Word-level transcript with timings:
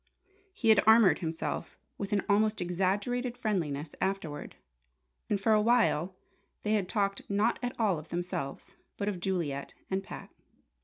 He 0.51 0.69
had 0.69 0.81
armoured 0.87 1.19
himself 1.19 1.77
with 1.99 2.11
an 2.11 2.23
almost 2.27 2.59
exaggerated 2.59 3.37
friendliness 3.37 3.93
afterward; 4.01 4.55
and 5.29 5.39
for 5.39 5.53
a 5.53 5.61
while 5.61 6.15
they 6.63 6.73
had 6.73 6.89
talked 6.89 7.21
not 7.29 7.59
at 7.61 7.79
all 7.79 7.99
of 7.99 8.09
themselves, 8.09 8.77
but 8.97 9.07
of 9.07 9.19
Juliet 9.19 9.75
and 9.91 10.03
Pat. 10.03 10.31